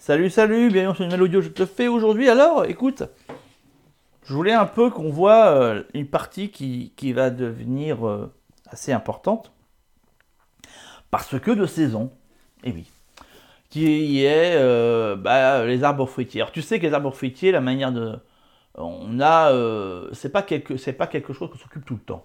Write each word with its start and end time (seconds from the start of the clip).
Salut, 0.00 0.30
salut, 0.30 0.70
bienvenue 0.70 0.94
sur 0.94 1.04
une 1.04 1.10
nouvelle 1.10 1.24
audio 1.24 1.42
je 1.42 1.50
te 1.50 1.66
fais 1.66 1.86
aujourd'hui. 1.86 2.30
Alors, 2.30 2.64
écoute, 2.64 3.02
je 4.24 4.32
voulais 4.32 4.54
un 4.54 4.64
peu 4.64 4.88
qu'on 4.88 5.10
voit 5.10 5.48
euh, 5.48 5.82
une 5.92 6.06
partie 6.06 6.48
qui, 6.48 7.12
va 7.12 7.28
devenir 7.28 8.08
euh, 8.08 8.32
assez 8.70 8.92
importante. 8.92 9.52
Parce 11.10 11.38
que 11.38 11.50
de 11.50 11.66
saison, 11.66 12.10
et 12.64 12.72
oui, 12.72 12.90
qui 13.68 14.24
est 14.24 14.56
euh, 14.56 15.16
bah, 15.16 15.66
les 15.66 15.84
arbres 15.84 16.06
fruitiers. 16.06 16.40
Alors 16.40 16.52
tu 16.52 16.62
sais 16.62 16.80
que 16.80 16.86
les 16.86 16.94
arbres 16.94 17.10
fruitiers, 17.10 17.52
la 17.52 17.60
manière 17.60 17.92
de... 17.92 18.18
On 18.76 19.20
a... 19.20 19.52
c'est 20.14 20.32
pas, 20.32 20.42
quelque, 20.42 20.78
chose 20.78 21.50
qu'on 21.50 21.58
s'occupe 21.58 21.84
tout 21.84 21.96
le 21.96 22.00
temps. 22.00 22.24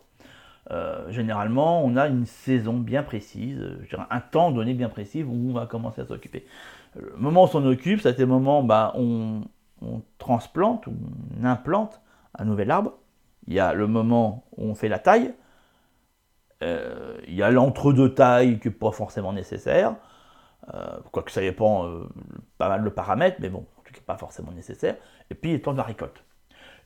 généralement, 1.10 1.84
on 1.84 1.98
a 1.98 2.08
une 2.08 2.26
saison 2.26 2.76
bien 2.76 3.04
précise, 3.04 3.62
un 4.10 4.22
temps 4.22 4.52
donné 4.52 4.74
bien 4.74 4.88
précis 4.88 5.24
où 5.24 5.50
on 5.50 5.54
va 5.54 5.66
commencer 5.66 6.00
à 6.00 6.06
s'occuper. 6.06 6.46
Le 6.96 7.18
moment 7.18 7.42
où 7.42 7.44
on 7.46 7.48
s'en 7.48 7.66
occupe, 7.66 8.02
c'est 8.02 8.18
le 8.18 8.26
moment 8.26 8.62
où 8.62 8.64
bah, 8.64 8.94
on, 8.96 9.42
transplante, 10.18 10.88
ou 10.88 10.94
on 11.40 11.46
implante 11.46 12.02
un 12.38 12.46
nouvel 12.46 12.72
arbre. 12.72 12.94
Il 13.48 13.54
y 13.54 13.60
a 13.60 13.74
le 13.74 13.88
moment 13.88 14.46
où 14.58 14.66
on 14.66 14.76
fait 14.76 14.88
la 14.88 15.00
taille. 15.00 15.34
Euh, 16.64 17.18
il 17.28 17.36
y 17.36 17.44
a 17.44 17.52
l'entre-deux 17.52 18.14
taille 18.14 18.60
qui 18.60 18.70
n'est 18.70 18.74
pas 18.74 18.92
forcément 18.92 19.34
nécessaire. 19.34 19.96
Euh, 20.74 20.98
quoique 21.12 21.32
ça 21.32 21.42
dépend 21.42 21.86
euh, 21.86 22.10
pas 22.58 22.70
mal 22.70 22.84
de 22.84 22.90
paramètres, 22.90 23.38
mais 23.40 23.50
bon, 23.50 23.66
en 23.78 23.82
tout 23.84 23.94
cas 23.94 24.00
pas 24.06 24.18
forcément 24.18 24.52
nécessaire. 24.52 24.96
Et 25.30 25.36
puis 25.36 25.52
il 25.52 25.54
y 25.54 25.56
a 25.56 25.58
le 25.58 25.64
temps 25.64 25.74
de 25.74 25.78
la 25.78 25.84
récolte. 25.84 26.24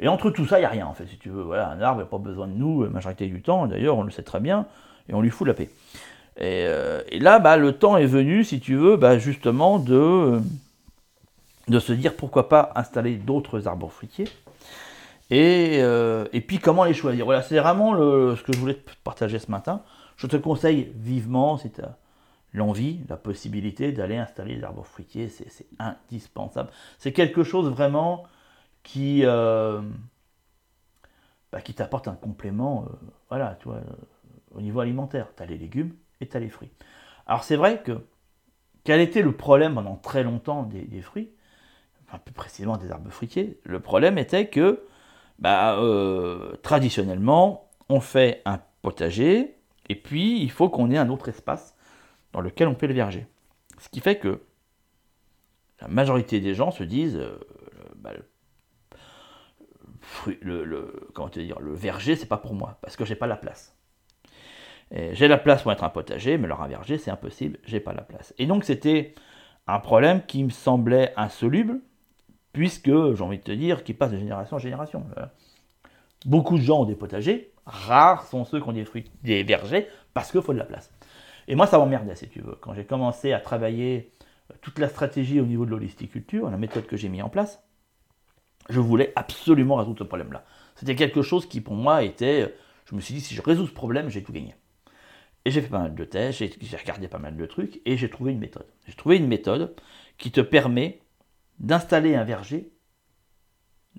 Et 0.02 0.08
entre 0.08 0.32
tout 0.32 0.46
ça, 0.46 0.58
il 0.58 0.62
n'y 0.62 0.66
a 0.66 0.70
rien 0.70 0.88
en 0.88 0.94
fait, 0.94 1.08
si 1.08 1.18
tu 1.18 1.30
veux. 1.30 1.54
Un 1.54 1.80
arbre 1.82 2.02
n'a 2.02 2.06
pas 2.06 2.18
besoin 2.18 2.48
de 2.48 2.54
nous 2.54 2.84
la 2.84 2.90
majorité 2.90 3.28
du 3.28 3.42
temps, 3.42 3.68
d'ailleurs 3.68 3.98
on 3.98 4.04
le 4.04 4.12
sait 4.12 4.24
très 4.24 4.40
bien, 4.40 4.66
et 5.08 5.14
on 5.14 5.22
lui 5.22 5.30
fout 5.30 5.48
la 5.48 5.54
paix. 5.54 5.70
Euh, 6.42 7.02
et, 7.10 7.20
là, 7.20 7.40
bah, 7.40 7.58
le 7.58 7.74
temps 7.74 7.98
est 7.98 8.06
venu, 8.06 8.44
si 8.44 8.60
tu 8.60 8.76
veux, 8.76 8.98
bah, 8.98 9.18
justement 9.18 9.80
de, 9.80 10.40
de 11.68 11.80
se 11.80 11.94
dire 11.94 12.16
pourquoi 12.16 12.50
pas 12.50 12.72
installer 12.76 13.16
d'autres 13.16 13.68
arbres 13.68 13.90
fruitiers. 13.90 14.28
Et, 15.32 15.78
euh, 15.82 16.26
et, 16.34 16.42
puis 16.42 16.60
comment 16.60 16.86
les 16.86 16.94
choisir? 16.94 17.26
Voilà, 17.26 17.42
c'est 17.42 17.60
vraiment 17.60 17.96
ce 17.96 18.42
que 18.42 18.54
je 18.54 18.58
voulais 18.58 18.76
te 18.76 18.92
partager 19.04 19.38
ce 19.40 19.52
matin. 19.52 19.84
Je 20.18 20.28
te 20.28 20.38
conseille 20.38 20.92
vivement, 20.96 21.58
si 21.58 21.72
tu 21.72 21.82
as 21.82 21.98
l'envie, 22.54 23.02
la 23.10 23.18
possibilité 23.18 23.92
d'aller 23.92 24.18
installer 24.18 24.56
des 24.56 24.64
arbres 24.64 24.84
fruitiers, 24.84 25.30
c'est 25.30 25.68
indispensable. 25.78 26.72
C'est 26.98 27.14
quelque 27.14 27.44
chose 27.44 27.70
vraiment 27.70 28.24
qui, 28.82 29.22
euh, 29.24 29.82
bah, 31.52 31.62
qui 31.62 31.74
t'apporte 31.74 32.08
un 32.08 32.16
complément, 32.16 32.88
voilà, 33.30 33.58
au 34.56 34.62
niveau 34.62 34.80
alimentaire. 34.80 35.28
Tu 35.38 35.44
as 35.44 35.46
les 35.46 35.58
légumes, 35.60 35.94
et 36.22 36.40
les 36.40 36.50
fruits. 36.50 36.72
Alors 37.26 37.44
c'est 37.44 37.56
vrai 37.56 37.82
que 37.82 38.06
quel 38.84 39.00
était 39.02 39.22
le 39.22 39.32
problème 39.32 39.76
pendant 39.76 39.96
très 39.96 40.24
longtemps 40.24 40.64
des, 40.64 41.02
fruits, 41.02 41.32
enfin 42.08 42.18
plus 42.18 42.34
précisément 42.34 42.78
des 42.78 42.92
arbres 42.92 43.10
fruitiers 43.10 43.60
Le 43.64 43.80
problème 43.80 44.18
était 44.18 44.48
que 44.48 44.84
bah, 45.38 45.78
euh, 45.80 46.56
traditionnellement, 46.64 47.70
on 47.88 48.00
fait 48.00 48.42
un 48.46 48.60
potager 48.82 49.56
et 49.88 49.96
puis 49.96 50.42
il 50.42 50.52
faut 50.52 50.70
qu'on 50.70 50.92
ait 50.92 50.98
un 50.98 51.10
autre 51.10 51.30
espace 51.30 51.76
dans 52.34 52.42
lequel 52.42 52.68
on 52.68 52.76
peut 52.76 52.88
le 52.88 52.94
verger. 52.94 53.28
Ce 53.80 53.90
qui 53.90 54.00
fait 54.00 54.18
que 54.18 54.42
la 55.82 55.88
majorité 55.88 56.40
des 56.40 56.54
gens 56.54 56.72
se 56.72 56.84
disent 56.84 57.18
euh, 57.18 57.40
bah, 57.96 58.12
le, 60.42 61.10
dire, 61.34 61.60
le 61.60 61.74
verger, 61.74 62.16
c'est 62.16 62.26
pas 62.26 62.38
pour 62.38 62.54
moi 62.54 62.78
parce 62.82 62.96
que 62.96 63.06
j'ai 63.06 63.16
pas 63.16 63.28
la 63.28 63.38
place. 63.38 63.79
J'ai 64.92 65.28
la 65.28 65.38
place 65.38 65.62
pour 65.62 65.72
être 65.72 65.84
un 65.84 65.90
potager, 65.90 66.38
mais 66.38 66.48
leur 66.48 66.62
un 66.62 66.68
verger, 66.68 66.98
c'est 66.98 67.12
impossible, 67.12 67.60
j'ai 67.64 67.80
pas 67.80 67.94
la 67.94 68.02
place. 68.02 68.34
Et 68.40 68.48
donc 68.48 68.64
c'était 68.64 69.14
un 69.68 69.80
problème 69.80 70.24
qui 70.26 70.44
me 70.44 70.50
semblait 70.50 71.14
insoluble, 71.16 71.80
puisque, 72.54 72.90
j'ai 72.90 73.22
envie 73.22 73.38
de 73.38 73.44
te 73.44 73.52
dire, 73.52 73.84
qui 73.84 73.94
passe 73.94 74.12
de 74.12 74.18
génération 74.18 74.56
en 74.56 74.60
génération. 74.60 75.06
Euh, 75.18 75.26
beaucoup 76.26 76.58
de 76.58 76.64
gens 76.64 76.82
ont 76.82 76.86
des 76.86 76.96
potagers, 76.96 77.52
rares 77.66 78.26
sont 78.26 78.46
ceux 78.46 78.60
qui 78.60 78.68
ont 78.68 78.74
des, 78.74 78.86
fruits, 78.86 79.06
des 79.24 79.44
vergers, 79.44 79.88
parce 80.14 80.32
qu'il 80.32 80.42
faut 80.42 80.54
de 80.54 80.58
la 80.58 80.66
place. 80.66 80.92
Et 81.48 81.56
moi, 81.56 81.68
ça 81.68 81.78
m'emmerdait, 81.78 82.16
si 82.16 82.28
tu 82.30 82.42
veux. 82.42 82.58
Quand 82.62 82.74
j'ai 82.74 82.86
commencé 82.86 83.32
à 83.32 83.40
travailler 83.40 84.12
euh, 84.52 84.56
toute 84.62 84.80
la 84.80 84.88
stratégie 84.88 85.40
au 85.40 85.46
niveau 85.46 85.66
de 85.66 85.72
l'holisticulture, 85.72 86.50
la 86.50 86.58
méthode 86.58 86.86
que 86.86 86.98
j'ai 86.98 87.10
mis 87.10 87.22
en 87.22 87.30
place, 87.30 87.64
je 88.70 88.80
voulais 88.80 89.14
absolument 89.16 89.76
résoudre 89.76 90.00
ce 90.00 90.04
problème-là. 90.04 90.44
C'était 90.76 90.96
quelque 90.96 91.22
chose 91.22 91.48
qui, 91.48 91.62
pour 91.62 91.76
moi, 91.76 92.04
était... 92.04 92.44
Euh, 92.44 92.56
je 92.86 92.96
me 92.96 93.02
suis 93.02 93.14
dit, 93.14 93.22
si 93.22 93.36
je 93.36 93.42
résous 93.42 93.68
ce 93.68 93.72
problème, 93.72 94.10
j'ai 94.10 94.24
tout 94.24 94.32
gagné. 94.32 94.56
Et 95.46 95.52
j'ai 95.52 95.62
fait 95.62 95.70
pas 95.70 95.80
mal 95.80 95.96
de 95.96 96.04
tests, 96.04 96.40
j'ai 96.40 96.78
regardé 96.78 97.08
pas 97.08 97.18
mal 97.18 97.38
de 97.38 97.46
trucs, 97.46 97.82
et 97.86 97.98
j'ai 97.98 98.10
trouvé 98.10 98.34
une 98.34 98.40
méthode. 98.40 98.68
J'ai 98.88 98.94
trouvé 98.94 99.18
une 99.18 99.28
méthode 99.28 99.76
qui 100.18 100.32
te 100.32 100.42
permet 100.42 101.02
d'installer 101.60 102.16
un 102.16 102.24
verger 102.24 102.72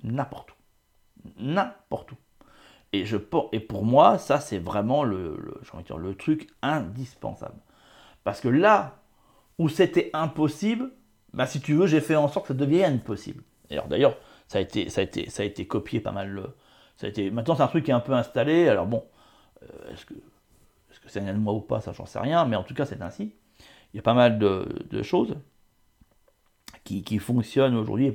n'importe 0.03 0.53
où. 0.53 0.55
N'importe 1.39 2.13
où. 2.13 2.17
Et, 2.93 3.05
je, 3.05 3.17
et 3.53 3.61
pour 3.61 3.85
moi, 3.85 4.19
ça, 4.19 4.41
c'est 4.41 4.59
vraiment 4.59 5.05
le, 5.05 5.37
le, 5.37 5.83
dire, 5.83 5.99
le 5.99 6.15
truc 6.15 6.49
indispensable. 6.63 7.61
Parce 8.25 8.41
que 8.41 8.49
là 8.49 8.99
où 9.59 9.69
c'était 9.69 10.11
impossible, 10.13 10.91
bah, 11.33 11.47
si 11.47 11.61
tu 11.61 11.75
veux, 11.75 11.87
j'ai 11.87 12.01
fait 12.01 12.17
en 12.17 12.29
sorte 12.29 12.49
que 12.49 12.55
ça 12.55 12.59
devienne 12.59 13.01
possible. 13.01 13.45
Alors 13.71 13.87
d'ailleurs, 13.87 14.17
ça 14.49 14.59
a 14.59 14.61
été, 14.61 14.89
ça 14.89 15.03
ça 15.29 15.43
a 15.43 15.47
été 15.47 15.67
copié 15.67 16.01
pas 16.01 16.13
mal. 16.13 16.43
Ça 16.97 17.07
a 17.07 17.11
été, 17.11 17.31
maintenant, 17.31 17.55
c'est 17.55 17.63
un 17.63 17.69
truc 17.69 17.85
qui 17.85 17.93
est 17.93 17.95
un 17.95 18.01
peu 18.01 18.13
installé. 18.13 18.69
Alors 18.69 18.87
bon, 18.87 19.05
euh, 19.63 19.93
est-ce 19.93 20.05
que 20.07 20.15
que 21.13 21.21
c'est 21.21 21.29
un 21.29 21.33
moi 21.35 21.53
ou 21.53 21.61
pas, 21.61 21.81
ça 21.81 21.93
j'en 21.93 22.07
sais 22.07 22.19
rien, 22.19 22.45
mais 22.45 22.57
en 22.57 22.63
tout 22.63 22.75
cas 22.75 22.87
c'est 22.87 23.03
ainsi. 23.03 23.35
Il 23.93 23.97
y 23.97 23.99
a 23.99 24.03
pas 24.03 24.15
mal 24.15 24.39
de, 24.39 25.03
choses 25.03 25.37
qui, 26.85 27.19
fonctionnent 27.19 27.77
aujourd'hui. 27.77 28.13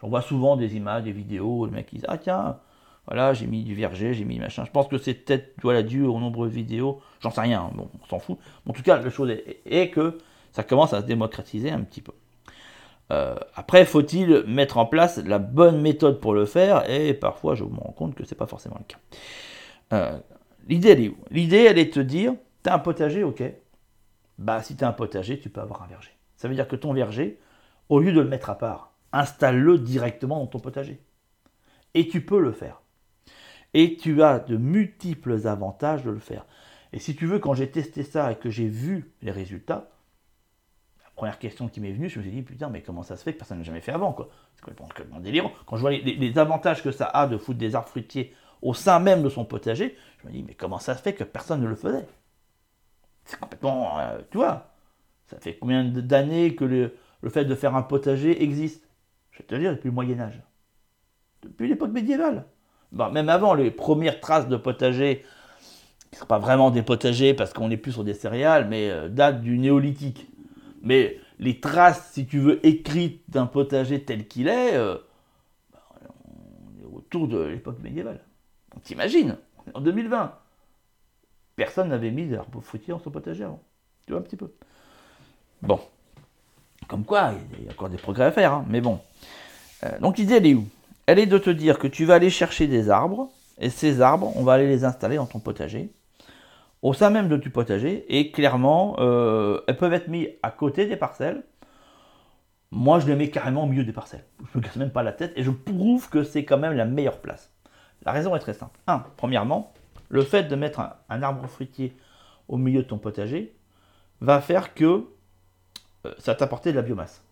J'en 0.00 0.08
vois 0.08 0.22
souvent 0.22 0.56
des 0.56 0.76
images, 0.76 1.04
des 1.04 1.12
vidéos, 1.12 1.66
le 1.66 1.72
mec 1.72 1.86
qui 1.86 1.98
dit 1.98 2.04
Ah 2.08 2.18
tiens, 2.18 2.58
voilà, 3.06 3.34
j'ai 3.34 3.46
mis 3.46 3.64
du 3.64 3.74
verger, 3.74 4.14
j'ai 4.14 4.24
mis 4.24 4.38
machin. 4.38 4.64
Je 4.64 4.70
pense 4.70 4.88
que 4.88 4.98
c'est 4.98 5.14
peut-être 5.14 5.54
voilà, 5.62 5.82
dû 5.82 6.04
aux 6.04 6.18
nombreuses 6.18 6.52
vidéos, 6.52 7.00
j'en 7.20 7.30
sais 7.30 7.40
rien, 7.40 7.70
bon, 7.74 7.90
on 8.02 8.06
s'en 8.06 8.18
fout. 8.18 8.38
En 8.66 8.72
tout 8.72 8.82
cas, 8.82 9.00
la 9.00 9.10
chose 9.10 9.30
est, 9.30 9.90
que 9.90 10.18
ça 10.52 10.62
commence 10.62 10.92
à 10.92 11.00
se 11.00 11.06
démocratiser 11.06 11.70
un 11.70 11.80
petit 11.80 12.00
peu. 12.00 12.12
Euh, 13.10 13.36
après, 13.54 13.84
faut-il 13.86 14.44
mettre 14.46 14.76
en 14.76 14.86
place 14.86 15.18
la 15.18 15.38
bonne 15.38 15.80
méthode 15.80 16.20
pour 16.20 16.34
le 16.34 16.44
faire? 16.44 16.88
Et 16.90 17.14
parfois, 17.14 17.54
je 17.54 17.64
me 17.64 17.76
rends 17.76 17.92
compte 17.92 18.14
que 18.14 18.24
c'est 18.24 18.34
pas 18.34 18.46
forcément 18.46 18.76
le 18.78 18.84
cas. 18.84 18.98
Euh, 19.94 20.18
L'idée, 20.68 20.90
elle 20.90 21.00
est 21.00 21.08
où? 21.08 21.16
L'idée, 21.30 21.64
elle 21.64 21.78
est 21.78 21.86
de 21.86 21.90
te 21.90 22.00
dire, 22.00 22.34
tu 22.62 22.70
as 22.70 22.74
un 22.74 22.78
potager, 22.78 23.24
ok. 23.24 23.42
Bah, 24.38 24.62
si 24.62 24.76
tu 24.76 24.84
as 24.84 24.88
un 24.88 24.92
potager, 24.92 25.40
tu 25.40 25.48
peux 25.48 25.60
avoir 25.60 25.82
un 25.82 25.86
verger. 25.86 26.12
Ça 26.36 26.46
veut 26.46 26.54
dire 26.54 26.68
que 26.68 26.76
ton 26.76 26.92
verger, 26.92 27.40
au 27.88 27.98
lieu 27.98 28.12
de 28.12 28.20
le 28.20 28.28
mettre 28.28 28.50
à 28.50 28.58
part, 28.58 28.92
installe-le 29.12 29.78
directement 29.78 30.38
dans 30.38 30.46
ton 30.46 30.60
potager. 30.60 31.00
Et 31.94 32.06
tu 32.06 32.24
peux 32.24 32.40
le 32.40 32.52
faire. 32.52 32.82
Et 33.74 33.96
tu 33.96 34.22
as 34.22 34.38
de 34.38 34.56
multiples 34.56 35.46
avantages 35.46 36.04
de 36.04 36.10
le 36.10 36.20
faire. 36.20 36.46
Et 36.92 36.98
si 36.98 37.16
tu 37.16 37.26
veux, 37.26 37.38
quand 37.38 37.54
j'ai 37.54 37.70
testé 37.70 38.02
ça 38.02 38.32
et 38.32 38.36
que 38.36 38.50
j'ai 38.50 38.68
vu 38.68 39.12
les 39.22 39.30
résultats, 39.30 39.90
la 41.02 41.10
première 41.14 41.38
question 41.38 41.68
qui 41.68 41.80
m'est 41.80 41.92
venue, 41.92 42.08
je 42.08 42.18
me 42.18 42.24
suis 42.24 42.32
dit, 42.32 42.42
putain, 42.42 42.68
mais 42.68 42.82
comment 42.82 43.02
ça 43.02 43.16
se 43.16 43.24
fait 43.24 43.32
que 43.32 43.38
personne 43.38 43.58
n'a 43.58 43.64
jamais 43.64 43.80
fait 43.80 43.92
avant 43.92 44.12
quoi? 44.12 44.28
C'est 44.54 44.62
complètement 44.62 45.18
délirant. 45.18 45.52
Quand 45.66 45.76
je 45.76 45.80
vois 45.80 45.90
les, 45.90 46.38
avantages 46.38 46.82
que 46.82 46.92
ça 46.92 47.06
a 47.06 47.26
de 47.26 47.36
foutre 47.36 47.58
des 47.58 47.74
arbres 47.74 47.88
fruitiers 47.88 48.34
au 48.62 48.74
sein 48.74 48.98
même 48.98 49.22
de 49.22 49.28
son 49.28 49.44
potager, 49.44 49.96
je 50.22 50.28
me 50.28 50.32
dis, 50.32 50.42
mais 50.42 50.54
comment 50.54 50.78
ça 50.78 50.96
se 50.96 51.02
fait 51.02 51.14
que 51.14 51.24
personne 51.24 51.60
ne 51.60 51.68
le 51.68 51.76
faisait? 51.76 52.06
C'est 53.24 53.38
complètement. 53.38 53.98
Euh, 53.98 54.18
tu 54.30 54.38
vois, 54.38 54.72
ça 55.26 55.38
fait 55.38 55.56
combien 55.58 55.84
d'années 55.84 56.54
que 56.54 56.64
le, 56.64 56.92
fait 57.28 57.44
de 57.44 57.54
faire 57.54 57.76
un 57.76 57.82
potager 57.82 58.42
existe? 58.42 58.88
Je 59.30 59.38
vais 59.38 59.44
te 59.44 59.54
dire, 59.54 59.72
depuis 59.72 59.88
le 59.88 59.94
Moyen-Âge. 59.94 60.42
Depuis 61.42 61.68
l'époque 61.68 61.92
médiévale. 61.92 62.46
même 62.90 63.28
avant, 63.28 63.54
les 63.54 63.70
premières 63.70 64.20
traces 64.20 64.48
de 64.48 64.56
potager, 64.56 65.24
qui 66.10 66.16
ne 66.16 66.20
sont 66.20 66.26
pas 66.26 66.38
vraiment 66.38 66.70
des 66.70 66.82
potagers 66.82 67.34
parce 67.34 67.52
qu'on 67.52 67.68
n'est 67.68 67.76
plus 67.76 67.92
sur 67.92 68.02
des 68.02 68.14
céréales, 68.14 68.66
mais 68.68 68.90
euh, 68.90 69.08
datent 69.08 69.42
du 69.42 69.58
néolithique. 69.58 70.26
Mais 70.82 71.20
les 71.38 71.60
traces, 71.60 72.12
si 72.12 72.26
tu 72.26 72.38
veux, 72.38 72.64
écrites 72.66 73.22
d'un 73.28 73.46
potager 73.46 74.02
tel 74.02 74.26
qu'il 74.26 74.48
est, 74.48 74.74
euh, 74.74 74.96
bah, 75.72 75.82
on 76.24 76.82
est 76.82 76.96
autour 76.96 77.28
de 77.28 77.38
l'époque 77.38 77.80
médiévale. 77.80 78.20
T'imagines, 78.84 79.36
en 79.74 79.80
2020, 79.80 80.32
personne 81.56 81.88
n'avait 81.88 82.10
mis 82.10 82.26
d'arbres 82.26 82.60
fruitiers 82.60 82.92
en 82.92 82.98
son 82.98 83.10
potager 83.10 83.44
avant. 83.44 83.62
Tu 84.06 84.12
vois 84.12 84.20
un 84.20 84.24
petit 84.24 84.36
peu. 84.36 84.52
Bon. 85.62 85.80
Comme 86.86 87.04
quoi, 87.04 87.32
il 87.58 87.66
y 87.66 87.68
a 87.68 87.72
encore 87.72 87.90
des 87.90 87.98
progrès 87.98 88.24
à 88.24 88.32
faire, 88.32 88.52
hein, 88.52 88.64
mais 88.68 88.80
bon. 88.80 89.00
Euh, 89.84 89.98
donc 90.00 90.18
l'idée, 90.18 90.36
elle 90.36 90.46
est 90.46 90.54
où? 90.54 90.66
Elle 91.06 91.18
est 91.18 91.26
de 91.26 91.38
te 91.38 91.50
dire 91.50 91.78
que 91.78 91.86
tu 91.86 92.04
vas 92.04 92.14
aller 92.14 92.30
chercher 92.30 92.66
des 92.66 92.90
arbres, 92.90 93.30
et 93.58 93.70
ces 93.70 94.00
arbres, 94.00 94.32
on 94.36 94.44
va 94.44 94.54
aller 94.54 94.66
les 94.66 94.84
installer 94.84 95.16
dans 95.16 95.26
ton 95.26 95.40
potager, 95.40 95.90
au 96.82 96.94
sein 96.94 97.10
même 97.10 97.28
de 97.28 97.36
ton 97.36 97.50
potager, 97.50 98.06
et 98.08 98.30
clairement, 98.30 98.96
euh, 99.00 99.60
elles 99.66 99.76
peuvent 99.76 99.92
être 99.92 100.08
mises 100.08 100.28
à 100.42 100.50
côté 100.50 100.86
des 100.86 100.96
parcelles. 100.96 101.42
Moi, 102.70 103.00
je 103.00 103.06
les 103.06 103.16
mets 103.16 103.30
carrément 103.30 103.64
au 103.64 103.66
milieu 103.66 103.84
des 103.84 103.92
parcelles. 103.92 104.24
Je 104.52 104.58
ne 104.58 104.62
me 104.62 104.66
casse 104.66 104.76
même 104.76 104.92
pas 104.92 105.02
la 105.02 105.12
tête, 105.12 105.32
et 105.36 105.42
je 105.42 105.50
prouve 105.50 106.08
que 106.08 106.22
c'est 106.22 106.44
quand 106.44 106.58
même 106.58 106.74
la 106.74 106.84
meilleure 106.84 107.20
place. 107.20 107.50
La 108.08 108.12
raison 108.12 108.34
est 108.34 108.38
très 108.38 108.54
simple. 108.54 108.80
Un, 108.86 109.04
premièrement, 109.18 109.74
le 110.08 110.22
fait 110.22 110.44
de 110.44 110.56
mettre 110.56 110.80
un, 111.10 111.22
arbre 111.22 111.46
fruitier 111.46 111.94
au 112.48 112.56
milieu 112.56 112.82
de 112.82 112.88
ton 112.88 112.96
potager 112.96 113.54
va 114.22 114.40
faire 114.40 114.72
que 114.72 115.04
euh, 116.06 116.14
ça 116.16 116.34
t'apporter 116.34 116.70
de 116.70 116.76
la 116.76 116.82
biomasse. 116.82 117.22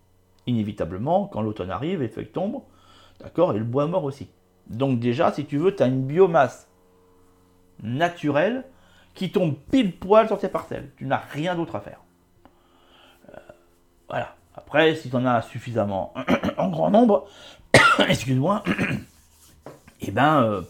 inévitablement, 0.46 1.28
quand 1.28 1.40
l'automne 1.40 1.70
arrive, 1.70 2.02
les 2.02 2.08
feuilles 2.08 2.28
tombent, 2.28 2.62
d'accord, 3.20 3.54
et 3.54 3.58
le 3.58 3.64
bois 3.64 3.86
mort 3.86 4.04
aussi. 4.04 4.28
Donc 4.66 5.00
déjà, 5.00 5.32
si 5.32 5.46
tu 5.46 5.56
veux, 5.56 5.74
tu 5.74 5.82
as 5.82 5.86
une 5.86 6.06
biomasse 6.06 6.68
naturelle 7.82 8.66
qui 9.14 9.32
tombe 9.32 9.56
pile 9.70 9.96
poil 9.96 10.26
sur 10.26 10.38
tes 10.38 10.48
parcelles. 10.48 10.90
Tu 10.98 11.06
n'as 11.06 11.22
rien 11.32 11.54
d'autre 11.54 11.76
à 11.76 11.80
faire. 11.80 12.00
Euh, 13.30 13.38
voilà. 14.10 14.36
Après, 14.54 14.94
si 14.94 15.08
tu 15.08 15.16
en 15.16 15.24
as 15.24 15.40
suffisamment 15.40 16.12
en 16.58 16.68
grand 16.68 16.90
nombre, 16.90 17.26
excuse-moi, 18.10 18.62
eh 20.00 20.10
ben, 20.10 20.42
euh, 20.42 20.62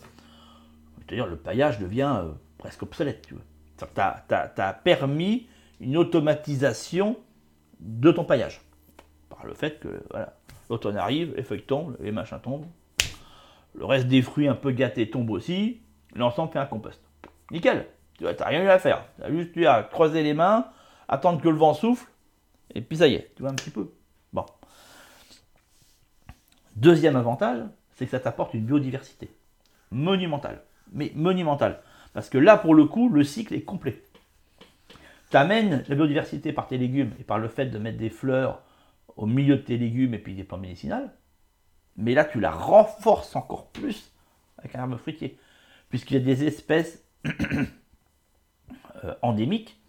le 1.11 1.37
paillage 1.37 1.78
devient 1.78 2.17
euh, 2.23 2.32
presque 2.58 2.82
obsolète. 2.82 3.26
Tu 3.26 3.84
as, 4.00 4.81
permis 4.84 5.49
une 5.81 5.96
automatisation 5.96 7.17
de 7.81 8.11
ton 8.11 8.25
paillage. 8.25 8.61
Par 9.28 9.44
le 9.46 9.55
fait 9.55 9.78
que 9.81 10.02
voilà, 10.11 10.34
l'automne 10.70 10.96
arrive, 10.96 11.34
les 11.37 11.43
feuilles 11.43 11.62
tombent, 11.62 11.96
les 12.00 12.12
machins 12.12 12.40
tombent. 12.40 12.67
Le 13.75 13.84
reste 13.84 14.08
des 14.08 14.23
fruits 14.23 14.49
un 14.49 14.55
peu 14.55 14.70
gâtés 14.70 15.11
tombe 15.11 15.31
aussi. 15.31 15.82
L'ensemble 16.14 16.52
fait 16.52 16.58
un 16.58 16.67
compost. 16.67 17.02
Nickel. 17.50 17.87
Tu 18.19 18.25
n'as 18.25 18.46
rien 18.46 18.62
eu 18.62 18.69
à 18.69 18.78
faire. 18.78 19.05
Tu 19.17 19.25
as 19.25 19.31
juste 19.31 19.55
eu 19.56 19.67
à 19.67 19.82
croiser 19.82 20.23
les 20.23 20.32
mains, 20.32 20.67
attendre 21.06 21.40
que 21.40 21.49
le 21.49 21.56
vent 21.56 21.75
souffle, 21.75 22.06
et 22.75 22.81
puis 22.81 22.96
ça 22.96 23.08
y 23.08 23.14
est, 23.14 23.32
tu 23.37 23.43
vois 23.43 23.50
un 23.50 23.55
petit 23.55 23.70
peu. 23.70 23.93
Bon. 24.32 24.46
Deuxième 26.75 27.17
avantage, 27.17 27.62
c'est 27.96 28.04
que 28.04 28.10
ça 28.10 28.20
t'apporte 28.20 28.54
une 28.54 28.64
biodiversité 28.64 29.31
monumentale. 29.90 30.62
Mais 30.93 31.10
monumentale. 31.14 31.81
Parce 32.12 32.28
que 32.31 32.38
là, 32.38 32.56
pour 32.56 32.75
le 32.75 32.84
coup, 32.84 33.08
le 33.08 33.25
cycle 33.25 33.54
est 33.54 33.62
complet. 33.62 34.02
Tu 35.31 35.37
amènes 35.37 35.84
la 35.88 35.94
biodiversité 35.94 36.52
par 36.52 36.69
tes 36.69 36.78
légumes 36.78 37.12
et 37.19 37.25
par 37.25 37.38
le 37.38 37.48
fait 37.48 37.66
de 37.66 37.78
mettre 37.78 37.98
des 37.98 38.10
fleurs 38.10 38.62
au 39.16 39.26
milieu 39.26 39.56
de 39.56 39.62
tes 39.62 39.76
légumes 39.76 40.14
et 40.14 40.19
puis 40.19 40.34
des 40.34 40.44
plantes 40.44 40.60
médicinales. 40.60 41.10
Mais 41.96 42.14
là, 42.14 42.25
tu 42.25 42.38
la 42.38 42.50
renforces 42.50 43.34
encore 43.34 43.70
plus 43.70 44.12
avec 44.58 44.75
un 44.76 44.81
arbre 44.81 44.99
fruitier. 44.99 45.38
Puisqu'il 45.88 46.14
y 46.14 46.20
a 46.20 46.25
des 46.25 46.44
espèces 46.44 47.02
euh, 49.04 49.14
endémiques 49.22 49.81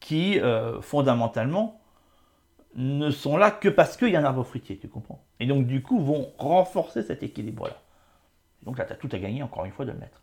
qui, 0.00 0.40
euh, 0.40 0.80
fondamentalement, 0.80 1.80
ne 2.74 3.10
sont 3.10 3.36
là 3.36 3.50
que 3.50 3.68
parce 3.68 3.96
qu'il 3.96 4.08
y 4.08 4.16
a 4.16 4.20
un 4.20 4.24
arbre 4.24 4.42
fruitier, 4.42 4.78
tu 4.78 4.88
comprends 4.88 5.24
Et 5.40 5.46
donc, 5.46 5.66
du 5.66 5.82
coup, 5.82 6.00
vont 6.00 6.32
renforcer 6.38 7.02
cet 7.02 7.22
équilibre-là. 7.22 7.76
Donc 8.62 8.78
là, 8.78 8.84
tu 8.84 8.92
as 8.92 8.96
tout 8.96 9.08
à 9.12 9.18
gagner, 9.18 9.42
encore 9.42 9.64
une 9.64 9.72
fois, 9.72 9.84
de 9.84 9.92
le 9.92 9.98
mettre. 9.98 10.22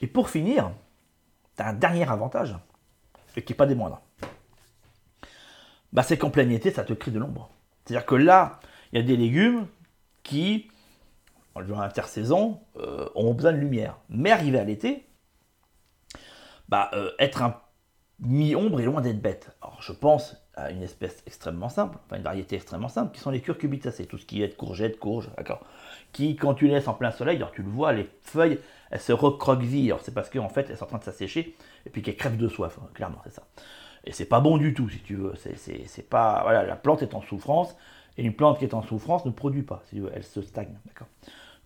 Et 0.00 0.06
pour 0.06 0.30
finir, 0.30 0.72
tu 1.56 1.62
as 1.62 1.68
un 1.68 1.74
dernier 1.74 2.08
avantage, 2.08 2.56
et 3.36 3.42
qui 3.42 3.52
n'est 3.52 3.56
pas 3.56 3.66
des 3.66 3.74
moindres. 3.74 4.02
Bah, 5.92 6.02
c'est 6.02 6.18
qu'en 6.18 6.30
plein 6.30 6.48
été, 6.48 6.70
ça 6.70 6.84
te 6.84 6.92
crée 6.92 7.10
de 7.10 7.18
l'ombre. 7.18 7.50
C'est-à-dire 7.84 8.06
que 8.06 8.14
là, 8.14 8.60
il 8.92 9.00
y 9.00 9.02
a 9.02 9.06
des 9.06 9.16
légumes 9.16 9.66
qui, 10.22 10.70
en 11.54 11.80
intersaison, 11.80 12.60
euh, 12.76 13.08
ont 13.14 13.34
besoin 13.34 13.52
de 13.52 13.58
lumière. 13.58 13.98
Mais 14.08 14.30
arrivé 14.30 14.58
à 14.58 14.64
l'été, 14.64 15.06
bah, 16.68 16.90
euh, 16.94 17.12
être 17.18 17.42
un 17.42 17.61
mi-ombre 18.22 18.80
est 18.80 18.84
loin 18.84 19.00
d'être 19.00 19.20
bête. 19.20 19.50
Alors 19.60 19.80
je 19.82 19.92
pense 19.92 20.36
à 20.54 20.70
une 20.70 20.82
espèce 20.82 21.22
extrêmement 21.26 21.68
simple, 21.68 21.98
enfin 22.04 22.16
une 22.16 22.22
variété 22.22 22.56
extrêmement 22.56 22.88
simple, 22.88 23.14
qui 23.14 23.20
sont 23.20 23.30
les 23.30 23.40
curcubitacées, 23.40 24.06
tout 24.06 24.18
ce 24.18 24.26
qui 24.26 24.42
est 24.42 24.56
courgette, 24.56 24.98
courge, 24.98 25.30
d'accord 25.36 25.64
Qui, 26.12 26.36
quand 26.36 26.54
tu 26.54 26.68
laisses 26.68 26.88
en 26.88 26.94
plein 26.94 27.10
soleil, 27.10 27.36
alors 27.36 27.52
tu 27.52 27.62
le 27.62 27.70
vois, 27.70 27.92
les 27.92 28.08
feuilles, 28.22 28.58
elles 28.90 29.00
se 29.00 29.12
recroquevillent. 29.12 29.90
Alors 29.90 30.02
c'est 30.02 30.14
parce 30.14 30.30
qu'en 30.30 30.48
fait, 30.48 30.68
elles 30.70 30.76
sont 30.76 30.84
en 30.84 30.88
train 30.88 30.98
de 30.98 31.04
s'assécher, 31.04 31.56
et 31.86 31.90
puis 31.90 32.02
qu'elles 32.02 32.16
crèvent 32.16 32.36
de 32.36 32.48
soif, 32.48 32.78
hein, 32.80 32.88
clairement, 32.94 33.18
c'est 33.24 33.34
ça. 33.34 33.42
Et 34.04 34.12
c'est 34.12 34.26
pas 34.26 34.40
bon 34.40 34.58
du 34.58 34.74
tout, 34.74 34.88
si 34.88 34.98
tu 34.98 35.14
veux. 35.14 35.34
C'est 35.36 36.08
pas. 36.08 36.42
Voilà, 36.42 36.64
la 36.64 36.76
plante 36.76 37.02
est 37.02 37.14
en 37.14 37.22
souffrance, 37.22 37.76
et 38.18 38.24
une 38.24 38.34
plante 38.34 38.58
qui 38.58 38.64
est 38.64 38.74
en 38.74 38.82
souffrance 38.82 39.24
ne 39.24 39.30
produit 39.30 39.62
pas, 39.62 39.82
si 39.86 39.96
tu 39.96 40.02
veux, 40.02 40.10
elle 40.14 40.24
se 40.24 40.42
stagne, 40.42 40.76
d'accord 40.86 41.08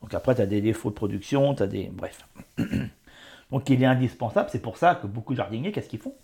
Donc 0.01 0.15
après, 0.15 0.35
tu 0.35 0.43
as 0.43 0.47
des 0.47 0.61
défauts 0.61 0.91
de 0.91 0.95
production, 0.95 1.55
tu 1.55 1.63
as 1.63 1.67
des. 1.67 1.91
Bref. 1.93 2.27
Donc 3.53 3.71
il 3.71 3.83
est 3.83 3.87
indispensable, 3.87 4.49
c'est 4.51 4.63
pour 4.63 4.77
ça 4.77 4.97
que 4.97 5.07
beaucoup 5.07 5.33
de 5.33 5.39
jardiniers, 5.39 5.71
qu'est-ce 5.71 5.89
qu'ils 5.89 6.01
font? 6.01 6.15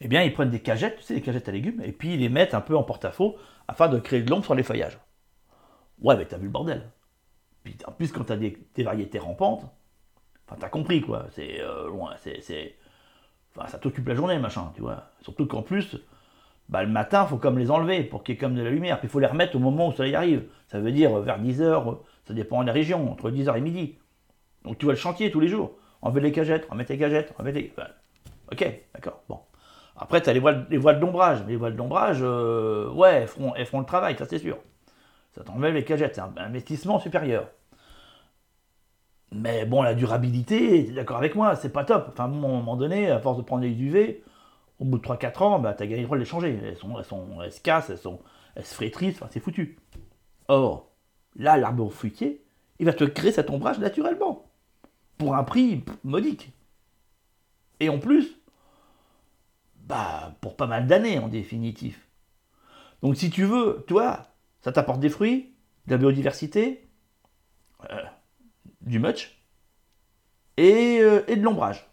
Eh 0.00 0.08
bien, 0.08 0.22
ils 0.22 0.32
prennent 0.32 0.50
des 0.50 0.60
cagettes, 0.60 0.98
tu 0.98 1.02
sais, 1.02 1.14
des 1.14 1.22
cagettes 1.22 1.48
à 1.48 1.52
légumes, 1.52 1.80
et 1.82 1.92
puis 1.92 2.14
ils 2.14 2.20
les 2.20 2.28
mettent 2.28 2.54
un 2.54 2.60
peu 2.60 2.76
en 2.76 2.82
porte-à-faux 2.82 3.36
afin 3.66 3.88
de 3.88 3.98
créer 3.98 4.22
de 4.22 4.30
l'ombre 4.30 4.44
sur 4.44 4.54
les 4.54 4.62
feuillages. 4.62 4.98
Ouais, 6.00 6.16
mais 6.16 6.24
t'as 6.24 6.38
vu 6.38 6.44
le 6.44 6.50
bordel. 6.50 6.90
Puis 7.64 7.76
en 7.86 7.92
plus, 7.92 8.12
quand 8.12 8.24
t'as 8.24 8.36
des, 8.36 8.56
variétés 8.78 9.18
rampantes, 9.18 9.64
t'as 10.58 10.68
compris, 10.68 11.00
quoi. 11.02 11.26
C'est 11.32 11.60
euh, 11.60 11.88
loin, 11.88 12.14
c'est. 12.18 12.76
Enfin, 13.54 13.66
ça 13.68 13.78
t'occupe 13.78 14.06
la 14.06 14.14
journée, 14.14 14.38
machin, 14.38 14.70
tu 14.74 14.82
vois. 14.82 15.10
Surtout 15.22 15.46
qu'en 15.46 15.62
plus, 15.62 15.96
bah, 16.68 16.82
le 16.82 16.88
matin, 16.88 17.26
faut 17.26 17.38
comme 17.38 17.58
les 17.58 17.70
enlever 17.70 18.04
pour 18.04 18.22
qu'il 18.22 18.34
y 18.34 18.38
ait 18.38 18.40
comme 18.40 18.54
de 18.54 18.62
la 18.62 18.70
lumière. 18.70 18.98
Puis 19.00 19.08
il 19.08 19.10
faut 19.10 19.18
les 19.18 19.26
remettre 19.26 19.56
au 19.56 19.58
moment 19.58 19.88
où 19.88 19.90
le 19.90 19.96
soleil 19.96 20.14
arrive. 20.14 20.44
Ça 20.68 20.78
veut 20.78 20.92
dire 20.92 21.18
vers 21.20 21.42
10h, 21.42 21.98
ça 22.24 22.34
dépend 22.34 22.62
des 22.62 22.70
régions, 22.70 23.10
entre 23.10 23.30
10h 23.30 23.56
et 23.56 23.60
midi. 23.60 23.98
Donc 24.64 24.78
tu 24.78 24.84
vois 24.84 24.94
le 24.94 24.98
chantier 24.98 25.30
tous 25.30 25.40
les 25.40 25.48
jours. 25.48 25.72
Enlever 26.02 26.20
les 26.20 26.32
cagettes, 26.32 26.66
remettre 26.70 26.92
les 26.92 26.98
cagettes, 26.98 27.34
remettre 27.36 27.58
les. 27.58 27.72
ok, 28.52 28.80
d'accord, 28.94 29.22
bon. 29.28 29.40
Après, 29.98 30.22
tu 30.22 30.30
as 30.30 30.32
les 30.32 30.40
voiles, 30.40 30.66
les 30.70 30.78
voiles 30.78 31.00
d'ombrage. 31.00 31.44
Les 31.46 31.56
voiles 31.56 31.76
d'ombrage, 31.76 32.18
euh, 32.22 32.90
ouais, 32.92 33.22
elles 33.22 33.28
feront, 33.28 33.54
elles 33.54 33.66
le 33.72 33.84
travail, 33.84 34.16
ça 34.16 34.26
c'est 34.26 34.38
sûr. 34.38 34.58
Ça 35.32 35.42
t'enlève 35.42 35.74
les 35.74 35.84
cagettes, 35.84 36.14
c'est 36.14 36.20
un 36.20 36.32
investissement 36.36 36.98
supérieur. 37.00 37.48
Mais 39.32 39.66
bon, 39.66 39.82
la 39.82 39.94
durabilité, 39.94 40.86
tu 40.86 40.92
d'accord 40.92 41.18
avec 41.18 41.34
moi, 41.34 41.54
c'est 41.56 41.72
pas 41.72 41.84
top. 41.84 42.06
Enfin, 42.08 42.24
à 42.24 42.26
un 42.26 42.30
moment 42.30 42.76
donné, 42.76 43.10
à 43.10 43.18
force 43.18 43.36
de 43.36 43.42
prendre 43.42 43.62
les 43.62 43.70
UV, 43.70 44.22
au 44.78 44.84
bout 44.84 44.98
de 44.98 45.02
3-4 45.02 45.42
ans, 45.42 45.58
bah, 45.58 45.74
tu 45.74 45.82
as 45.82 45.86
gagné 45.86 46.00
le 46.00 46.06
droit 46.06 46.16
de 46.16 46.22
les 46.22 46.28
changer. 46.28 46.58
Elles, 46.64 46.76
sont, 46.76 46.96
elles, 46.98 47.04
sont, 47.04 47.42
elles 47.42 47.52
se 47.52 47.60
cassent, 47.60 47.90
elles, 47.90 47.98
sont, 47.98 48.20
elles 48.54 48.64
se 48.64 48.74
frétrissent, 48.74 49.20
c'est 49.30 49.40
foutu. 49.40 49.76
Or, 50.46 50.90
là, 51.36 51.56
l'arbre 51.58 51.90
fruitier, 51.90 52.42
il 52.78 52.86
va 52.86 52.92
te 52.92 53.04
créer 53.04 53.32
cet 53.32 53.50
ombrage 53.50 53.78
naturellement. 53.78 54.46
Pour 55.18 55.34
un 55.34 55.44
prix 55.44 55.84
modique. 56.04 56.52
Et 57.80 57.88
en 57.88 57.98
plus, 57.98 58.37
bah, 59.88 60.36
pour 60.42 60.56
pas 60.56 60.66
mal 60.66 60.86
d'années 60.86 61.18
en 61.18 61.28
définitive. 61.28 61.98
Donc 63.02 63.16
si 63.16 63.30
tu 63.30 63.44
veux, 63.44 63.84
toi, 63.88 64.28
ça 64.60 64.70
t'apporte 64.70 65.00
des 65.00 65.08
fruits, 65.08 65.54
de 65.86 65.92
la 65.92 65.98
biodiversité, 65.98 66.88
euh, 67.90 68.02
du 68.82 68.98
much 68.98 69.42
et, 70.56 70.98
euh, 71.00 71.22
et 71.26 71.36
de 71.36 71.42
l'ombrage. 71.42 71.86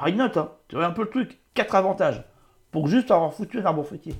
Why 0.00 0.12
not 0.12 0.36
hein? 0.36 0.52
Tu 0.68 0.76
vois 0.76 0.86
un 0.86 0.92
peu 0.92 1.02
le 1.02 1.10
truc. 1.10 1.40
Quatre 1.54 1.74
avantages 1.74 2.22
pour 2.70 2.86
juste 2.86 3.10
avoir 3.10 3.32
foutu 3.32 3.58
un 3.58 3.64
arbre 3.64 3.82
fruitier. 3.82 4.14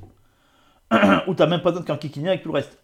Ou 1.27 1.35
t'as 1.35 1.47
même 1.47 1.61
pas 1.61 1.71
besoin 1.71 1.83
de 1.83 1.87
qu'un 1.87 2.27
avec 2.27 2.43
tout 2.43 2.49
le 2.49 2.55
reste. 2.55 2.79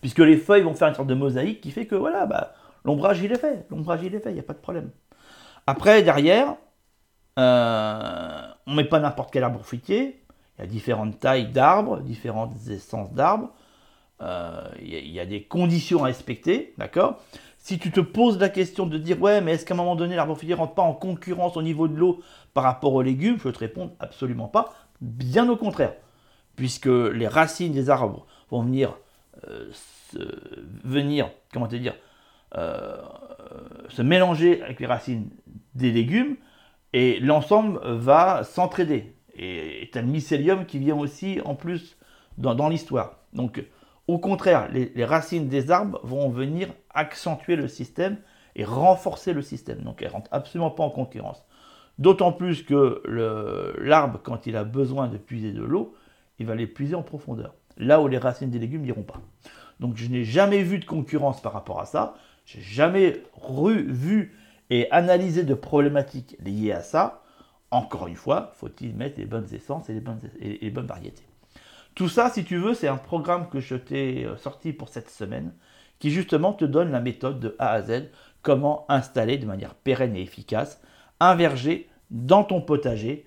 Puisque 0.00 0.20
les 0.20 0.38
feuilles 0.38 0.62
vont 0.62 0.74
faire 0.74 0.88
une 0.88 0.94
sorte 0.94 1.08
de 1.08 1.14
mosaïque 1.14 1.60
qui 1.60 1.70
fait 1.70 1.86
que 1.86 1.94
voilà, 1.94 2.26
bah, 2.26 2.54
l'ombrage 2.84 3.20
il 3.20 3.30
est 3.30 3.38
fait. 3.38 3.66
L'ombrage 3.70 4.00
il 4.02 4.14
est 4.14 4.20
fait, 4.20 4.30
il 4.30 4.34
n'y 4.34 4.40
a 4.40 4.44
pas 4.44 4.54
de 4.54 4.58
problème. 4.58 4.90
Après, 5.66 6.02
derrière, 6.02 6.56
euh, 7.38 8.40
on 8.66 8.72
ne 8.72 8.76
met 8.76 8.84
pas 8.84 9.00
n'importe 9.00 9.32
quel 9.32 9.44
arbre 9.44 9.60
fruitier. 9.60 10.20
Il 10.58 10.62
y 10.62 10.64
a 10.64 10.66
différentes 10.66 11.18
tailles 11.18 11.50
d'arbres, 11.50 12.00
différentes 12.00 12.54
essences 12.68 13.12
d'arbres. 13.12 13.50
Euh, 14.20 14.68
il, 14.80 15.10
y 15.10 15.18
a, 15.18 15.26
des 15.26 15.42
conditions 15.42 16.04
à 16.04 16.06
respecter, 16.06 16.72
d'accord? 16.78 17.20
Si 17.58 17.78
tu 17.78 17.90
te 17.90 18.00
poses 18.00 18.38
la 18.38 18.48
question 18.48 18.86
de 18.86 18.98
dire 18.98 19.20
ouais, 19.20 19.40
mais 19.40 19.52
est-ce 19.52 19.64
qu'à 19.64 19.74
un 19.74 19.76
moment 19.76 19.96
donné 19.96 20.14
l'arbre 20.14 20.34
fruitier 20.34 20.54
rentre 20.54 20.74
pas 20.74 20.82
en 20.82 20.92
concurrence 20.92 21.56
au 21.56 21.62
niveau 21.62 21.88
de 21.88 21.96
l'eau 21.96 22.20
par 22.52 22.62
rapport 22.62 22.94
aux 22.94 23.02
légumes? 23.02 23.38
Je 23.42 23.48
te 23.48 23.58
réponds 23.58 23.96
absolument 23.98 24.46
pas. 24.46 24.72
Bien 25.00 25.48
au 25.48 25.56
contraire, 25.56 25.94
puisque 26.56 26.86
les 26.86 27.26
racines 27.26 27.72
des 27.72 27.90
arbres 27.90 28.26
vont 28.50 28.62
venir 28.62 28.96
euh, 29.48 29.70
venir, 30.84 31.28
comment 31.52 31.66
te 31.66 31.74
dire, 31.74 31.96
se 32.54 34.02
mélanger 34.02 34.62
avec 34.62 34.78
les 34.78 34.86
racines 34.86 35.28
des 35.74 35.90
légumes 35.90 36.36
et 36.94 37.18
l'ensemble 37.18 37.80
va 37.84 38.44
s'entraider. 38.44 39.16
Et 39.34 39.90
tu 39.92 39.98
as 39.98 40.00
le 40.02 40.06
mycélium 40.06 40.64
qui 40.64 40.78
vient 40.78 40.96
aussi 40.96 41.40
en 41.44 41.56
plus 41.56 41.98
dans, 42.38 42.68
l'histoire. 42.68 43.18
Donc, 43.32 43.64
au 44.06 44.18
contraire, 44.18 44.68
les, 44.72 45.04
racines 45.04 45.48
des 45.48 45.72
arbres 45.72 45.98
vont 46.04 46.28
venir 46.28 46.68
accentuer 46.90 47.56
le 47.56 47.66
système 47.66 48.16
et 48.54 48.64
renforcer 48.64 49.32
le 49.32 49.42
système. 49.42 49.80
Donc, 49.80 50.02
elles 50.02 50.08
ne 50.08 50.12
rentrent 50.12 50.32
absolument 50.32 50.70
pas 50.70 50.84
en 50.84 50.90
concurrence. 50.90 51.44
D'autant 51.98 52.30
plus 52.30 52.62
que 52.62 53.02
l'arbre, 53.80 54.20
quand 54.22 54.46
il 54.46 54.56
a 54.56 54.62
besoin 54.62 55.08
de 55.08 55.16
puiser 55.16 55.50
de 55.50 55.64
l'eau, 55.64 55.96
il 56.38 56.46
va 56.46 56.54
les 56.54 56.68
puiser 56.68 56.94
en 56.94 57.02
profondeur. 57.02 57.54
Là 57.76 58.00
où 58.00 58.06
les 58.06 58.18
racines 58.18 58.50
des 58.50 58.60
légumes 58.60 58.82
n'iront 58.82 59.02
pas. 59.02 59.20
Donc, 59.80 59.96
je 59.96 60.06
n'ai 60.06 60.22
jamais 60.22 60.62
vu 60.62 60.78
de 60.78 60.84
concurrence 60.84 61.42
par 61.42 61.54
rapport 61.54 61.80
à 61.80 61.86
ça. 61.86 62.14
J'ai 62.46 62.60
jamais 62.60 63.20
vu 63.88 64.36
et 64.74 64.90
analyser 64.90 65.44
de 65.44 65.54
problématiques 65.54 66.36
liées 66.44 66.72
à 66.72 66.82
ça, 66.82 67.22
encore 67.70 68.08
une 68.08 68.16
fois, 68.16 68.50
faut-il 68.56 68.96
mettre 68.96 69.20
les 69.20 69.24
bonnes 69.24 69.46
essences 69.52 69.88
et 69.88 69.92
les 69.92 70.00
bonnes, 70.70 70.86
variétés. 70.86 71.22
Tout 71.94 72.08
ça, 72.08 72.28
si 72.28 72.42
tu 72.42 72.56
veux, 72.56 72.74
c'est 72.74 72.88
un 72.88 72.96
programme 72.96 73.48
que 73.48 73.60
je 73.60 73.76
t'ai 73.76 74.24
euh, 74.24 74.36
sorti 74.36 74.72
pour 74.72 74.88
cette 74.88 75.10
semaine, 75.10 75.52
qui 76.00 76.10
justement 76.10 76.52
te 76.52 76.64
donne 76.64 76.90
la 76.90 77.00
méthode 77.00 77.38
de 77.38 77.54
A 77.60 77.70
à 77.70 77.82
Z, 77.82 78.10
comment 78.42 78.84
installer 78.88 79.38
de 79.38 79.46
manière 79.46 79.76
pérenne 79.76 80.16
et 80.16 80.22
efficace 80.22 80.82
un 81.20 81.36
verger 81.36 81.88
dans 82.10 82.42
ton 82.42 82.60
potager, 82.60 83.26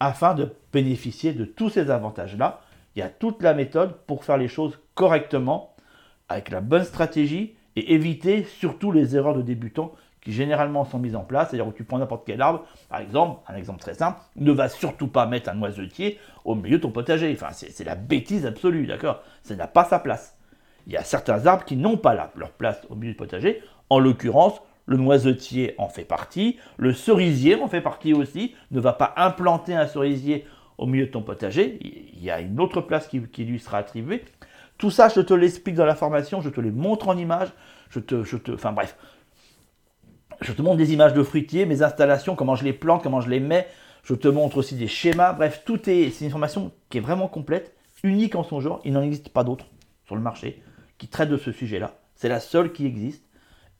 afin 0.00 0.34
de 0.34 0.52
bénéficier 0.72 1.32
de 1.32 1.44
tous 1.44 1.70
ces 1.70 1.90
avantages-là. 1.92 2.60
Il 2.96 2.98
y 2.98 3.02
a 3.02 3.08
toute 3.08 3.40
la 3.44 3.54
méthode 3.54 3.94
pour 4.08 4.24
faire 4.24 4.36
les 4.36 4.48
choses 4.48 4.80
correctement, 4.96 5.76
avec 6.28 6.50
la 6.50 6.60
bonne 6.60 6.82
stratégie 6.82 7.54
et 7.76 7.94
éviter 7.94 8.42
surtout 8.42 8.90
les 8.90 9.14
erreurs 9.14 9.36
de 9.36 9.42
débutants 9.42 9.94
qui 10.28 10.34
généralement 10.34 10.84
sont 10.84 10.98
mises 10.98 11.16
en 11.16 11.22
place. 11.22 11.48
C'est-à-dire 11.48 11.72
que 11.72 11.76
tu 11.78 11.84
prends 11.84 11.96
n'importe 11.96 12.24
quel 12.26 12.42
arbre, 12.42 12.66
par 12.90 13.00
exemple, 13.00 13.40
un 13.48 13.56
exemple 13.56 13.80
très 13.80 13.94
simple, 13.94 14.20
ne 14.36 14.52
va 14.52 14.68
surtout 14.68 15.08
pas 15.08 15.24
mettre 15.24 15.48
un 15.48 15.54
noisetier 15.54 16.18
au 16.44 16.54
milieu 16.54 16.76
de 16.76 16.82
ton 16.82 16.90
potager. 16.90 17.32
Enfin, 17.32 17.48
c'est 17.52 17.84
la 17.84 17.94
bêtise 17.94 18.44
absolue, 18.44 18.86
d'accord? 18.86 19.22
Ça 19.42 19.56
n'a 19.56 19.66
pas 19.66 19.84
sa 19.84 19.98
place. 19.98 20.36
Il 20.86 20.92
y 20.92 20.98
a 20.98 21.02
certains 21.02 21.46
arbres 21.46 21.64
qui 21.64 21.76
n'ont 21.76 21.96
pas 21.96 22.12
leur 22.12 22.50
place 22.50 22.78
au 22.90 22.94
milieu 22.94 23.12
du 23.12 23.16
potager. 23.16 23.62
En 23.88 24.00
l'occurrence, 24.00 24.60
le 24.84 24.98
noisetier 24.98 25.74
en 25.78 25.88
fait 25.88 26.04
partie, 26.04 26.58
le 26.76 26.92
cerisier 26.92 27.54
en 27.54 27.68
fait 27.68 27.80
partie 27.80 28.12
aussi. 28.12 28.54
Ne 28.70 28.80
va 28.80 28.92
pas 28.92 29.14
implanter 29.16 29.74
un 29.74 29.86
cerisier 29.86 30.44
au 30.76 30.84
milieu 30.84 31.06
de 31.06 31.10
ton 31.10 31.22
potager. 31.22 31.78
Il 31.80 32.22
y 32.22 32.30
a 32.30 32.40
une 32.40 32.60
autre 32.60 32.82
place 32.82 33.08
qui, 33.08 33.44
lui 33.44 33.58
sera 33.58 33.78
attribuée. 33.78 34.26
Tout 34.76 34.90
ça, 34.90 35.08
je 35.08 35.22
te 35.22 35.32
l'explique 35.32 35.74
dans 35.74 35.86
la 35.86 35.94
formation, 35.94 36.42
je 36.42 36.50
te 36.50 36.60
les 36.60 36.70
montre 36.70 37.08
en 37.08 37.16
images, 37.16 37.48
je 37.88 37.98
te, 37.98 38.22
je 38.24 38.36
te, 38.36 38.52
enfin 38.52 38.72
bref, 38.72 38.94
je 40.40 40.52
te 40.52 40.62
montre 40.62 40.76
des 40.76 40.92
images 40.92 41.14
de 41.14 41.22
fruitiers, 41.22 41.66
mes 41.66 41.82
installations, 41.82 42.36
comment 42.36 42.54
je 42.54 42.64
les 42.64 42.72
plante, 42.72 43.02
comment 43.02 43.20
je 43.20 43.28
les 43.28 43.40
mets. 43.40 43.66
Je 44.04 44.14
te 44.14 44.28
montre 44.28 44.58
aussi 44.58 44.74
des 44.74 44.86
schémas. 44.86 45.32
Bref, 45.32 45.62
tout 45.64 45.90
est, 45.90 46.10
c'est 46.10 46.24
une 46.24 46.30
formation 46.30 46.72
qui 46.88 46.98
est 46.98 47.00
vraiment 47.00 47.28
complète, 47.28 47.74
unique 48.02 48.36
en 48.36 48.44
son 48.44 48.60
genre. 48.60 48.80
Il 48.84 48.92
n'en 48.92 49.02
existe 49.02 49.28
pas 49.30 49.44
d'autres 49.44 49.66
sur 50.06 50.14
le 50.14 50.22
marché 50.22 50.62
qui 50.96 51.08
traite 51.08 51.28
de 51.28 51.36
ce 51.36 51.52
sujet-là. 51.52 51.94
C'est 52.14 52.28
la 52.28 52.40
seule 52.40 52.72
qui 52.72 52.86
existe 52.86 53.24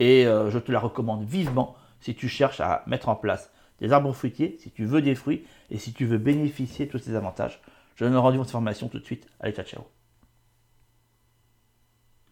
et 0.00 0.26
euh, 0.26 0.50
je 0.50 0.58
te 0.58 0.70
la 0.70 0.80
recommande 0.80 1.24
vivement 1.24 1.76
si 2.00 2.14
tu 2.14 2.28
cherches 2.28 2.60
à 2.60 2.84
mettre 2.86 3.08
en 3.08 3.16
place 3.16 3.50
des 3.80 3.92
arbres 3.92 4.12
fruitiers, 4.12 4.56
si 4.60 4.70
tu 4.70 4.84
veux 4.84 5.02
des 5.02 5.14
fruits 5.14 5.44
et 5.70 5.78
si 5.78 5.92
tu 5.92 6.04
veux 6.04 6.18
bénéficier 6.18 6.86
de 6.86 6.90
tous 6.90 6.98
ces 6.98 7.14
avantages. 7.14 7.60
Je 7.96 8.04
donne 8.04 8.16
rendez-vous 8.16 8.44
de 8.44 8.50
formation 8.50 8.88
tout 8.88 8.98
de 8.98 9.04
suite. 9.04 9.26
Allez, 9.40 9.52
ciao, 9.52 9.64
ciao. 9.64 9.97